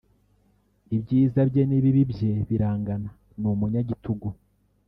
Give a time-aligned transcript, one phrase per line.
[0.95, 3.09] Ibyiza bye n’ibibi bye birangana
[3.39, 4.27] ni umunyagitugu